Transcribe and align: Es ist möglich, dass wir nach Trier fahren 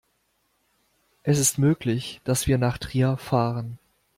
Es 1.21 1.37
ist 1.37 1.59
möglich, 1.59 2.21
dass 2.23 2.47
wir 2.47 2.57
nach 2.57 2.79
Trier 2.79 3.17
fahren 3.17 3.77